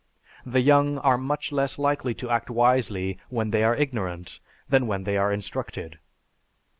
[0.47, 5.03] The young are much less likely to act wisely when they are ignorant, than when
[5.03, 5.99] they are instructed.